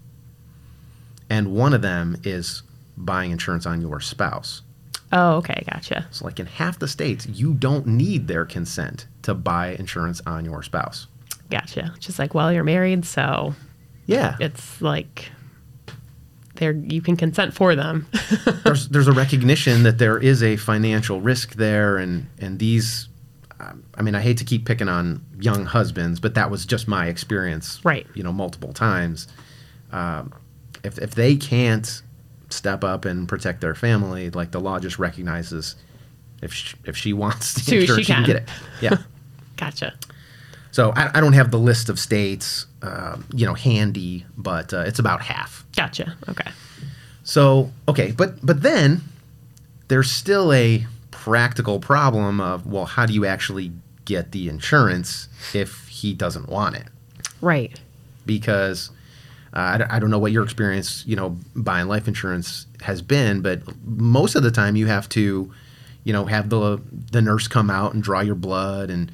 and 1.29 1.53
one 1.53 1.73
of 1.73 1.81
them 1.81 2.17
is 2.23 2.63
buying 2.97 3.31
insurance 3.31 3.65
on 3.65 3.81
your 3.81 3.99
spouse. 3.99 4.61
Oh, 5.11 5.37
okay. 5.37 5.63
Gotcha. 5.71 6.07
So, 6.11 6.25
like 6.25 6.39
in 6.39 6.45
half 6.45 6.77
the 6.79 6.87
states, 6.87 7.25
you 7.27 7.53
don't 7.53 7.87
need 7.87 8.27
their 8.27 8.45
consent 8.45 9.07
to 9.23 9.33
buy 9.33 9.69
insurance 9.69 10.21
on 10.25 10.45
your 10.45 10.61
spouse. 10.63 11.07
Gotcha. 11.49 11.93
Just 11.99 12.19
like 12.19 12.33
while 12.35 12.53
you're 12.53 12.63
married, 12.63 13.05
so 13.05 13.55
Yeah, 14.05 14.35
it's 14.39 14.81
like 14.81 15.31
there 16.55 16.73
you 16.73 17.01
can 17.01 17.15
consent 17.15 17.53
for 17.55 17.75
them. 17.75 18.05
there's 18.63 18.87
there's 18.89 19.07
a 19.07 19.11
recognition 19.13 19.81
that 19.83 19.97
there 19.97 20.19
is 20.19 20.43
a 20.43 20.57
financial 20.57 21.21
risk 21.21 21.55
there, 21.55 21.97
and 21.97 22.27
and 22.37 22.59
these, 22.59 23.07
um, 23.59 23.83
I 23.95 24.03
mean, 24.03 24.13
I 24.13 24.21
hate 24.21 24.37
to 24.37 24.45
keep 24.45 24.65
picking 24.65 24.89
on 24.89 25.25
young 25.39 25.65
husbands, 25.65 26.19
but 26.19 26.35
that 26.35 26.51
was 26.51 26.65
just 26.67 26.87
my 26.87 27.07
experience, 27.07 27.79
Right. 27.83 28.05
You 28.13 28.21
know, 28.23 28.33
multiple 28.33 28.73
times. 28.73 29.27
Um, 29.91 30.33
if 30.83 30.97
if 30.97 31.15
they 31.15 31.35
can't 31.35 32.01
step 32.49 32.83
up 32.83 33.05
and 33.05 33.27
protect 33.27 33.61
their 33.61 33.75
family, 33.75 34.29
like 34.31 34.51
the 34.51 34.59
law 34.59 34.79
just 34.79 34.97
recognizes 34.99 35.75
if 36.41 36.53
she, 36.53 36.75
if 36.85 36.95
she 36.97 37.13
wants 37.13 37.53
the 37.53 37.59
She- 37.61 37.65
she 37.71 37.77
insurance, 37.81 38.05
she 38.07 38.13
can 38.13 38.23
can. 38.23 38.25
get 38.25 38.35
it. 38.43 38.49
Yeah. 38.81 38.97
Gotcha. 39.57 39.93
So 40.71 40.91
I, 40.95 41.09
I 41.17 41.19
don't 41.21 41.33
have 41.33 41.51
the 41.51 41.59
list 41.59 41.89
of 41.89 41.99
states, 41.99 42.65
um, 42.81 43.25
you 43.33 43.45
know, 43.45 43.55
handy, 43.55 44.25
but 44.37 44.73
uh, 44.73 44.81
it's 44.85 44.99
about 44.99 45.21
half. 45.21 45.65
Gotcha. 45.75 46.15
Okay. 46.29 46.49
So 47.23 47.71
okay, 47.87 48.11
but 48.11 48.43
but 48.45 48.61
then 48.61 49.01
there's 49.89 50.09
still 50.11 50.53
a 50.53 50.85
practical 51.11 51.79
problem 51.79 52.39
of 52.39 52.65
well, 52.65 52.85
how 52.85 53.05
do 53.05 53.13
you 53.13 53.25
actually 53.25 53.71
get 54.05 54.31
the 54.31 54.47
insurance 54.49 55.27
if 55.53 55.87
he 55.87 56.13
doesn't 56.13 56.47
want 56.49 56.75
it? 56.75 56.87
Right. 57.41 57.79
Because 58.25 58.89
uh, 59.53 59.59
I, 59.59 59.77
don't- 59.77 59.91
I 59.91 59.99
don't 59.99 60.09
know 60.09 60.19
what 60.19 60.31
your 60.31 60.43
experience, 60.43 61.03
you 61.07 61.15
know, 61.15 61.37
buying 61.55 61.87
life 61.87 62.07
insurance 62.07 62.65
has 62.81 63.01
been, 63.01 63.41
but 63.41 63.61
most 63.85 64.35
of 64.35 64.43
the 64.43 64.51
time 64.51 64.75
you 64.75 64.87
have 64.87 65.09
to, 65.09 65.51
you 66.03 66.13
know, 66.13 66.25
have 66.25 66.49
the 66.49 66.79
the 67.11 67.21
nurse 67.21 67.47
come 67.47 67.69
out 67.69 67.93
and 67.93 68.01
draw 68.03 68.21
your 68.21 68.35
blood, 68.35 68.89
and 68.89 69.11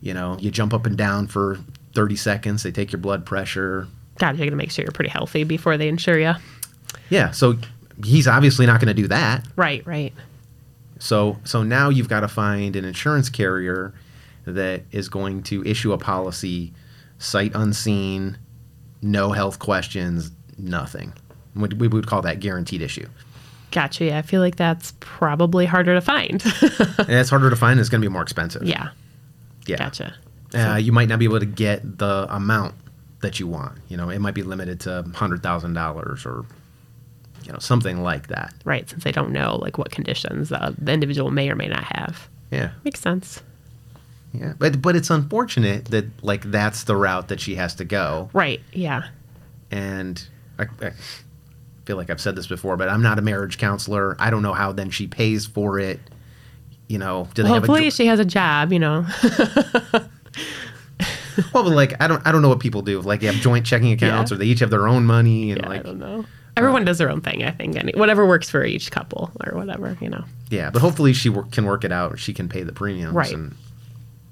you 0.00 0.14
know, 0.14 0.36
you 0.40 0.50
jump 0.50 0.72
up 0.72 0.86
and 0.86 0.96
down 0.96 1.26
for 1.26 1.58
30 1.94 2.16
seconds. 2.16 2.62
They 2.62 2.70
take 2.70 2.92
your 2.92 3.00
blood 3.00 3.26
pressure. 3.26 3.88
God, 4.18 4.36
You're 4.36 4.46
gonna 4.46 4.56
make 4.56 4.70
sure 4.70 4.84
you're 4.84 4.92
pretty 4.92 5.10
healthy 5.10 5.44
before 5.44 5.76
they 5.76 5.88
insure 5.88 6.18
you. 6.18 6.34
Yeah, 7.10 7.30
so 7.32 7.56
he's 8.04 8.28
obviously 8.28 8.66
not 8.66 8.80
going 8.80 8.94
to 8.94 9.02
do 9.02 9.08
that. 9.08 9.44
Right. 9.56 9.84
Right. 9.86 10.12
So 10.98 11.38
so 11.44 11.62
now 11.62 11.88
you've 11.88 12.08
got 12.08 12.20
to 12.20 12.28
find 12.28 12.76
an 12.76 12.84
insurance 12.84 13.28
carrier 13.30 13.92
that 14.44 14.82
is 14.92 15.08
going 15.08 15.42
to 15.44 15.64
issue 15.64 15.92
a 15.92 15.98
policy 15.98 16.72
sight 17.18 17.52
unseen, 17.54 18.38
no 19.02 19.32
health 19.32 19.58
questions, 19.58 20.30
nothing. 20.58 21.12
We 21.54 21.68
we 21.68 21.88
would 21.88 22.06
call 22.06 22.22
that 22.22 22.40
guaranteed 22.40 22.82
issue. 22.82 23.06
Gotcha. 23.70 24.06
Yeah. 24.06 24.18
I 24.18 24.22
feel 24.22 24.40
like 24.40 24.56
that's 24.56 24.94
probably 25.00 25.66
harder 25.66 25.94
to 25.94 26.00
find. 26.00 26.42
And 26.98 27.10
it's 27.16 27.30
harder 27.30 27.50
to 27.50 27.56
find 27.56 27.78
it's 27.80 27.88
going 27.88 28.00
to 28.00 28.08
be 28.08 28.12
more 28.12 28.22
expensive. 28.22 28.62
yeah. 28.62 28.88
Yeah. 29.66 29.76
Gotcha. 29.76 30.14
Uh, 30.54 30.76
you 30.76 30.92
might 30.92 31.08
not 31.08 31.18
be 31.18 31.26
able 31.26 31.40
to 31.40 31.46
get 31.46 31.98
the 31.98 32.26
amount 32.30 32.74
that 33.20 33.38
you 33.38 33.46
want. 33.46 33.78
You 33.88 33.96
know, 33.98 34.08
it 34.08 34.18
might 34.20 34.34
be 34.34 34.42
limited 34.42 34.80
to 34.80 35.04
$100,000 35.08 36.26
or 36.26 36.46
you 37.44 37.52
know, 37.52 37.58
something 37.58 38.02
like 38.02 38.28
that. 38.28 38.54
Right. 38.64 38.88
Since 38.88 39.04
they 39.04 39.12
don't 39.12 39.30
know 39.30 39.56
like 39.60 39.76
what 39.78 39.90
conditions 39.90 40.50
uh, 40.52 40.72
the 40.78 40.92
individual 40.92 41.30
may 41.30 41.50
or 41.50 41.54
may 41.56 41.68
not 41.68 41.84
have. 41.96 42.28
Yeah. 42.50 42.70
Makes 42.84 43.00
sense. 43.00 43.42
Yeah. 44.32 44.52
But 44.58 44.80
but 44.82 44.94
it's 44.96 45.10
unfortunate 45.10 45.86
that 45.86 46.06
like 46.22 46.50
that's 46.50 46.84
the 46.84 46.96
route 46.96 47.28
that 47.28 47.40
she 47.40 47.54
has 47.56 47.74
to 47.76 47.84
go. 47.84 48.28
Right. 48.32 48.60
Yeah. 48.72 49.02
and 49.70 50.22
I, 50.58 50.66
I 50.82 50.92
feel 51.84 51.96
like 51.96 52.10
I've 52.10 52.20
said 52.20 52.36
this 52.36 52.46
before, 52.46 52.76
but 52.76 52.88
I'm 52.88 53.00
not 53.02 53.18
a 53.18 53.22
marriage 53.22 53.58
counselor. 53.58 54.16
I 54.18 54.28
don't 54.30 54.42
know 54.42 54.52
how 54.52 54.72
then 54.72 54.90
she 54.90 55.06
pays 55.06 55.46
for 55.46 55.78
it. 55.78 56.00
You 56.88 56.98
know, 56.98 57.28
do 57.34 57.42
they 57.42 57.48
Hopefully 57.48 57.84
have 57.84 57.92
a 57.92 57.96
she 57.96 58.06
has 58.06 58.18
a 58.20 58.24
job. 58.24 58.72
You 58.72 58.78
know. 58.78 59.06
well, 61.52 61.62
but 61.62 61.66
like 61.66 62.00
I 62.02 62.06
don't 62.06 62.26
I 62.26 62.32
don't 62.32 62.42
know 62.42 62.48
what 62.48 62.60
people 62.60 62.82
do. 62.82 63.00
Like 63.00 63.20
they 63.20 63.26
have 63.26 63.36
joint 63.36 63.64
checking 63.66 63.92
accounts, 63.92 64.30
Yeah. 64.30 64.34
or 64.36 64.38
they 64.38 64.46
each 64.46 64.60
have 64.60 64.70
their 64.70 64.88
own 64.88 65.04
money, 65.06 65.50
and 65.52 65.60
yeah. 65.62 65.70
I 65.70 65.78
don't 65.78 65.98
know. 65.98 66.24
Everyone 66.56 66.84
does 66.84 66.98
their 66.98 67.10
own 67.10 67.20
thing. 67.20 67.44
I 67.44 67.52
think. 67.52 67.76
Any 67.76 67.92
whatever 67.92 68.26
works 68.26 68.50
for 68.50 68.64
each 68.64 68.90
couple 68.90 69.30
or 69.46 69.56
whatever. 69.56 69.96
You 70.00 70.10
know. 70.10 70.24
yeah. 70.50 70.70
But 70.70 70.82
hopefully 70.82 71.12
she 71.12 71.28
work, 71.28 71.52
can 71.52 71.64
work 71.64 71.84
it 71.84 71.92
out. 71.92 72.18
She 72.18 72.34
can 72.34 72.48
pay 72.48 72.62
the 72.64 72.72
premiums, 72.72 73.14
Right. 73.14 73.32
And 73.32 73.54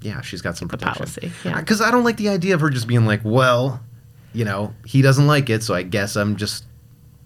yeah, 0.01 0.21
she's 0.21 0.41
got 0.41 0.57
some 0.57 0.67
The 0.67 0.77
protection. 0.77 1.05
policy, 1.05 1.31
yeah. 1.45 1.59
Because 1.59 1.81
I 1.81 1.91
don't 1.91 2.03
like 2.03 2.17
the 2.17 2.29
idea 2.29 2.53
of 2.55 2.61
her 2.61 2.69
just 2.69 2.87
being 2.87 3.05
like, 3.05 3.21
well, 3.23 3.81
you 4.33 4.45
know, 4.45 4.73
he 4.85 5.01
doesn't 5.01 5.27
like 5.27 5.49
it, 5.49 5.63
so 5.63 5.73
I 5.73 5.83
guess 5.83 6.15
I'm 6.15 6.35
just 6.35 6.65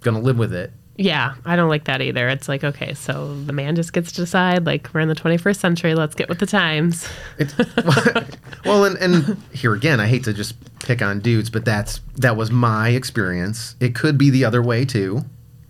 gonna 0.01 0.20
live 0.22 0.38
with 0.38 0.54
it. 0.54 0.72
Yeah, 0.98 1.34
I 1.46 1.56
don't 1.56 1.70
like 1.70 1.86
that 1.86 2.01
either. 2.01 2.28
It's 2.30 2.48
like, 2.48 2.63
okay, 2.63 2.94
so 2.94 3.34
the 3.46 3.54
man 3.54 3.75
just 3.75 3.92
gets 3.92 4.12
to 4.12 4.18
decide, 4.22 4.66
like, 4.66 4.90
we're 4.94 5.00
in 5.00 5.08
the 5.08 5.16
21st 5.16 5.56
century, 5.58 5.96
let's 5.96 6.13
get 6.13 6.30
with 6.30 6.38
the 6.40 6.46
times. 6.46 7.08
It, 7.40 7.54
well, 8.66 8.86
and, 8.86 8.98
and 8.98 9.38
here 9.51 9.74
again, 9.74 10.00
I 10.00 10.06
hate 10.08 10.25
to 10.25 10.34
just 10.34 10.54
pick 10.80 11.01
on 11.01 11.20
dudes, 11.22 11.50
but 11.50 11.66
that's 11.66 12.01
that 12.18 12.36
was 12.38 12.51
my 12.51 12.90
experience. 12.90 13.75
It 13.80 13.96
could 13.96 14.18
be 14.18 14.30
the 14.30 14.46
other 14.46 14.62
way 14.62 14.86
too. 14.86 15.22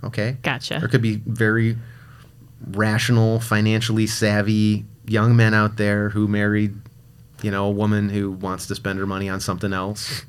Okay, 0.04 0.38
Gotcha. 0.42 0.80
there 0.80 0.90
could 0.90 1.02
be 1.04 1.18
very 1.26 1.78
rational, 2.72 3.40
financially 3.40 4.08
savvy 4.08 4.86
young 5.08 5.36
men 5.36 5.54
out 5.54 5.78
there 5.78 6.10
who 6.10 6.28
married, 6.28 6.76
you 7.44 7.52
know, 7.52 7.66
a 7.66 7.72
woman 7.72 8.10
who 8.10 8.32
wants 8.32 8.68
to 8.68 8.76
spend 8.76 9.00
her 9.00 9.06
money 9.06 9.30
on 9.30 9.40
something 9.40 9.74
else. 9.74 10.24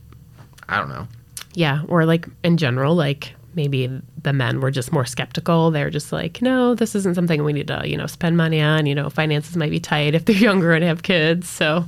I 0.69 0.78
don't 0.78 0.88
know. 0.88 1.09
Yeah, 1.54 1.83
or 1.88 2.04
like 2.07 2.26
in 2.42 2.57
general, 2.57 2.95
like 2.95 3.35
maybe 3.54 4.00
the 4.23 4.33
men 4.33 4.61
were 4.61 4.71
just 4.71 4.92
more 4.92 5.04
skeptical. 5.04 5.71
They're 5.71 5.90
just 5.90 6.12
like, 6.12 6.40
no, 6.40 6.75
this 6.75 6.95
isn't 6.95 7.14
something 7.14 7.45
we 7.45 7.52
need 7.52 7.69
to, 7.69 7.83
you 7.85 7.97
know, 7.97 8.07
spend 8.07 8.37
money 8.37 8.61
on. 8.61 8.87
You 8.87 8.95
know, 8.95 9.11
finances 9.11 9.57
might 9.57 9.71
be 9.71 9.81
tight 9.81 10.14
if 10.14 10.25
they're 10.25 10.37
younger 10.50 10.73
and 10.73 10.85
have 10.85 11.02
kids. 11.02 11.49
So, 11.49 11.85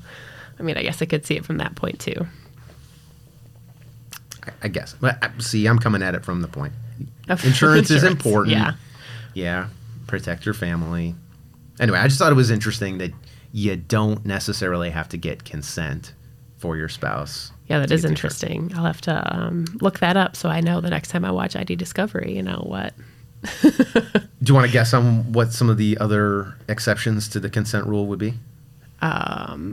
I 0.59 0.63
mean, 0.63 0.77
I 0.77 0.83
guess 0.83 1.01
I 1.01 1.07
could 1.07 1.25
see 1.25 1.37
it 1.37 1.45
from 1.45 1.59
that 1.59 1.75
point 1.75 2.01
too. 2.01 2.27
I, 4.47 4.53
I 4.65 4.69
guess, 4.69 4.95
but 5.01 5.23
uh, 5.23 5.31
see, 5.39 5.67
I'm 5.67 5.79
coming 5.79 6.03
at 6.03 6.15
it 6.15 6.25
from 6.25 6.43
the 6.43 6.49
point. 6.49 6.73
Of 7.29 7.43
Insurance 7.43 7.91
is 7.91 8.05
important. 8.05 8.55
Yeah. 8.55 8.73
Yeah, 9.33 9.69
protect 10.07 10.45
your 10.45 10.53
family. 10.53 11.15
Anyway, 11.81 11.99
I 11.99 12.07
just 12.07 12.19
thought 12.19 12.31
it 12.31 12.37
was 12.37 12.51
interesting 12.51 12.99
that 12.99 13.13
you 13.57 13.77
don't 13.77 14.27
necessarily 14.27 14.91
have 14.91 15.09
to 15.11 15.17
get 15.17 15.45
consent 15.45 16.13
for 16.59 16.77
your 16.77 16.89
spouse. 16.89 17.53
Yeah, 17.69 17.79
that 17.79 17.85
is 17.85 17.89
to 17.91 17.95
is 17.95 18.03
get 18.03 18.09
the 18.09 18.13
insurance. 18.13 18.43
interesting. 18.43 18.77
I'll 18.77 18.85
have 18.85 19.01
to 19.03 19.37
um, 19.37 19.65
look 19.81 20.01
that 20.01 20.17
up 20.17 20.35
so 20.35 20.49
I 20.49 20.61
know 20.61 20.81
the 20.81 20.91
next 20.91 21.09
time 21.11 21.25
I 21.25 21.31
watch 21.31 21.55
ID 21.55 21.77
Discovery, 21.77 22.35
you 22.35 22.43
know, 22.43 22.65
what. 22.67 22.95
Do 23.63 23.71
you 24.45 24.55
want 24.55 24.67
to 24.67 24.73
guess 24.73 24.93
on 24.93 25.33
what 25.33 25.53
some 25.53 25.71
of 25.71 25.77
the 25.77 25.97
other 25.99 26.57
exceptions 26.69 27.29
to 27.29 27.39
the 27.39 27.49
consent 27.49 27.87
rule 27.87 28.07
would 28.09 28.19
be? 28.19 28.35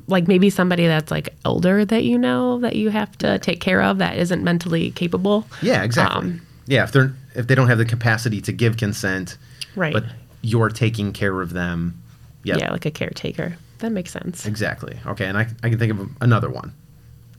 like 0.08 0.28
maybe 0.28 0.50
somebody 0.50 0.86
that's 0.88 1.10
like 1.10 1.30
older 1.46 1.86
that 1.86 2.04
you 2.04 2.18
know 2.18 2.60
that 2.60 2.76
you 2.76 2.90
have 2.90 3.18
to 3.20 3.40
take 3.40 3.62
care 3.62 3.82
of 3.82 3.98
that 4.00 4.18
isn't 4.18 4.44
mentally 4.44 4.92
capable. 4.92 5.48
Yeah, 5.62 5.84
exactly. 5.84 6.18
Um, 6.32 6.42
yeah, 6.68 6.84
if 6.84 6.92
they're 6.92 7.14
if 7.34 7.48
they 7.48 7.56
don't 7.56 7.70
have 7.70 7.78
the 7.78 7.86
capacity 7.86 8.42
to 8.42 8.52
give 8.52 8.76
consent, 8.78 9.38
Right. 9.76 9.94
but 9.94 10.04
you're 10.42 10.68
taking 10.70 11.14
care 11.14 11.42
of 11.42 11.54
them. 11.54 12.02
Yep, 12.44 12.60
Yeah, 12.60 12.72
like 12.72 12.86
a 12.86 12.92
caretaker. 12.92 13.56
That 13.82 13.92
makes 13.92 14.12
sense. 14.12 14.46
exactly. 14.46 14.98
Okay, 15.06 15.26
and 15.26 15.38
I, 15.38 15.48
I 15.64 15.70
can 15.70 15.78
think 15.78 15.92
of 15.92 16.10
another 16.22 16.50
one. 16.50 16.74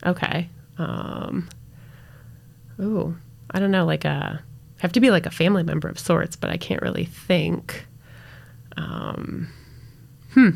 Okay. 0.04 0.49
Um 0.78 1.49
Ooh, 2.80 3.16
I 3.50 3.58
don't 3.61 3.70
know, 3.70 3.84
like 3.84 4.04
a 4.04 4.42
have 4.80 4.92
to 4.92 5.00
be 5.00 5.11
like 5.11 5.26
a 5.26 5.30
family 5.30 5.62
member 5.62 5.88
of 5.88 5.99
sorts, 5.99 6.37
but 6.37 6.50
I 6.50 6.56
can't 6.56 6.82
really 6.82 7.04
think. 7.04 7.87
Um 8.76 9.49
Hmm. 10.34 10.50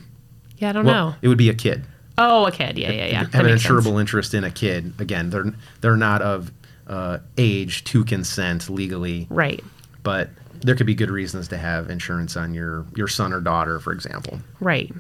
Yeah, 0.59 0.71
I 0.71 0.73
don't 0.73 0.87
Well, 0.87 1.11
know. 1.11 1.17
it 1.23 1.29
would 1.29 1.37
be 1.39 1.51
a 1.51 1.55
kid. 1.55 1.85
Oh, 2.19 2.47
a 2.47 2.51
kid. 2.53 2.79
Yeah, 2.79 2.91
yeah, 2.93 3.07
yeah. 3.07 3.25
That 3.25 3.41
an 3.41 3.47
makes 3.47 3.63
sense. 3.63 3.73
insurable 3.87 4.01
interest 4.01 4.33
in 4.33 4.43
a 4.43 4.51
kid. 4.51 4.95
Again, 4.99 5.29
they're 5.31 5.53
they're 5.83 5.97
not 5.99 6.23
of 6.23 6.51
uh, 6.87 7.19
age 7.37 7.85
to 7.85 8.05
consent 8.05 8.71
legally, 8.71 9.27
Right. 9.29 9.63
but 10.03 10.31
there 10.63 10.75
could 10.75 10.87
be 10.87 10.95
good 10.95 11.11
reasons 11.11 11.49
to 11.49 11.59
have 11.59 11.91
insurance 11.91 12.37
on 12.37 12.55
your 12.55 12.87
your 12.97 13.07
son 13.09 13.33
or 13.35 13.41
daughter, 13.43 13.79
for 13.81 13.93
example. 13.93 14.41
Right. 14.61 14.91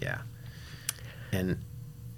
Yeah, 0.00 0.18
and 1.32 1.58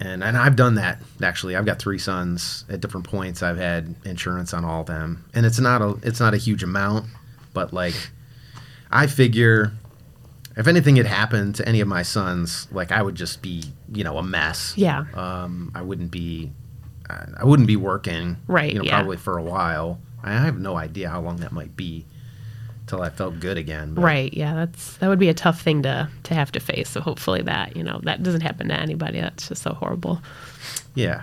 and 0.00 0.24
and 0.24 0.36
I've 0.36 0.56
done 0.56 0.76
that 0.76 1.02
actually. 1.22 1.56
I've 1.56 1.66
got 1.66 1.78
three 1.78 1.98
sons 1.98 2.64
at 2.68 2.80
different 2.80 3.06
points. 3.08 3.42
I've 3.42 3.58
had 3.58 3.94
insurance 4.04 4.52
on 4.54 4.64
all 4.64 4.80
of 4.82 4.86
them, 4.86 5.24
and 5.34 5.44
it's 5.46 5.58
not 5.60 5.82
a 5.82 5.96
it's 6.02 6.20
not 6.20 6.34
a 6.34 6.38
huge 6.38 6.62
amount, 6.62 7.06
but 7.52 7.72
like 7.72 7.94
I 8.90 9.06
figure 9.06 9.72
if 10.56 10.66
anything 10.66 10.96
had 10.96 11.06
happened 11.06 11.54
to 11.56 11.68
any 11.68 11.80
of 11.80 11.88
my 11.88 12.02
sons, 12.02 12.66
like 12.72 12.92
I 12.92 13.02
would 13.02 13.14
just 13.14 13.40
be 13.42 13.62
you 13.92 14.04
know 14.04 14.18
a 14.18 14.22
mess. 14.22 14.74
Yeah. 14.76 15.04
Um, 15.14 15.70
I 15.74 15.82
wouldn't 15.82 16.10
be 16.10 16.50
I 17.36 17.44
wouldn't 17.44 17.66
be 17.66 17.76
working. 17.76 18.36
Right, 18.46 18.72
You 18.72 18.78
know, 18.78 18.84
yeah. 18.84 18.98
probably 18.98 19.16
for 19.16 19.36
a 19.36 19.42
while. 19.42 20.00
I 20.22 20.32
have 20.32 20.58
no 20.58 20.76
idea 20.76 21.08
how 21.08 21.20
long 21.20 21.36
that 21.38 21.50
might 21.50 21.74
be 21.76 22.06
till 22.90 23.00
I 23.02 23.08
felt 23.10 23.40
good 23.40 23.56
again. 23.56 23.94
but- 23.94 24.02
Right. 24.02 24.34
Yeah, 24.34 24.54
that's 24.54 24.96
that 24.98 25.08
would 25.08 25.18
be 25.18 25.28
a 25.30 25.34
tough 25.34 25.62
thing 25.62 25.82
to 25.84 26.08
to 26.24 26.34
have 26.34 26.52
to 26.52 26.60
face. 26.60 26.90
So 26.90 27.00
hopefully 27.00 27.40
that, 27.42 27.76
you 27.76 27.82
know, 27.82 28.00
that 28.02 28.22
doesn't 28.22 28.42
happen 28.42 28.68
to 28.68 28.74
anybody. 28.78 29.20
That's 29.20 29.48
just 29.48 29.62
so 29.62 29.72
horrible. 29.74 30.20
Yeah. 30.94 31.22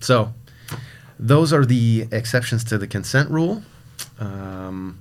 So 0.00 0.32
those 1.18 1.52
are 1.52 1.66
the 1.66 2.06
exceptions 2.12 2.64
to 2.64 2.78
the 2.78 2.86
consent 2.86 3.28
rule. 3.30 3.62
Um, 4.20 5.00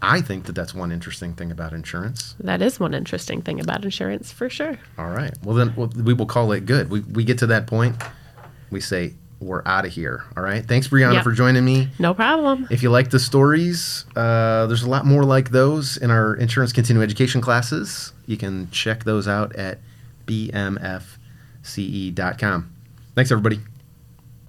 I 0.00 0.20
think 0.20 0.46
that 0.46 0.54
that's 0.54 0.74
one 0.74 0.90
interesting 0.90 1.34
thing 1.34 1.52
about 1.52 1.72
insurance. 1.72 2.34
That 2.40 2.60
is 2.62 2.80
one 2.80 2.94
interesting 2.94 3.42
thing 3.42 3.60
about 3.60 3.84
insurance 3.84 4.32
for 4.32 4.48
sure. 4.50 4.78
All 4.98 5.10
right. 5.10 5.32
Well, 5.44 5.54
then 5.54 5.74
well, 5.76 5.88
we 5.94 6.12
will 6.14 6.26
call 6.26 6.50
it 6.52 6.66
good. 6.66 6.90
We, 6.90 7.00
we 7.00 7.22
get 7.24 7.38
to 7.38 7.46
that 7.48 7.66
point, 7.66 7.94
we 8.70 8.80
say, 8.80 9.14
we're 9.42 9.62
out 9.66 9.84
of 9.84 9.92
here. 9.92 10.24
All 10.36 10.42
right. 10.42 10.64
Thanks, 10.64 10.88
Brianna, 10.88 11.14
Yep. 11.14 11.24
for 11.24 11.32
joining 11.32 11.64
me. 11.64 11.88
No 11.98 12.14
problem. 12.14 12.66
If 12.70 12.82
you 12.82 12.90
like 12.90 13.10
the 13.10 13.18
stories, 13.18 14.04
uh, 14.16 14.66
there's 14.66 14.82
a 14.84 14.88
lot 14.88 15.04
more 15.04 15.24
like 15.24 15.50
those 15.50 15.96
in 15.96 16.10
our 16.10 16.34
insurance 16.34 16.72
continuing 16.72 17.04
education 17.04 17.40
classes. 17.40 18.12
You 18.26 18.36
can 18.36 18.70
check 18.70 19.04
those 19.04 19.26
out 19.28 19.54
at 19.56 19.80
bmfce.com. 21.64 22.70
Thanks, 23.14 23.30
everybody. 23.30 23.60